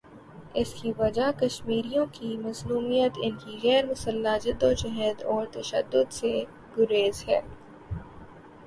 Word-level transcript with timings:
اس 0.53 0.73
کی 0.73 0.91
وجہ 0.97 1.29
کشمیریوں 1.39 2.05
کی 2.11 2.37
مظلومیت، 2.37 3.19
ان 3.21 3.35
کی 3.35 3.59
غیر 3.63 3.85
مسلح 3.85 4.37
جد 4.37 4.63
وجہد 4.63 5.23
اور 5.23 5.45
تشدد 5.51 6.11
سے 6.11 6.33
گریز 6.77 7.23
ہے۔ 7.27 7.41